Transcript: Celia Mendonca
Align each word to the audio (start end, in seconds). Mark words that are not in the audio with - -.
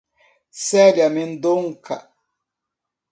Celia 0.65 1.09
Mendonca 1.11 1.97